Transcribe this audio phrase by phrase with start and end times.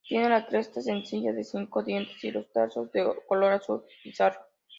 [0.07, 4.47] Tiene la cresta sencilla de cinco dientes y los tarsos de color azul pizarra.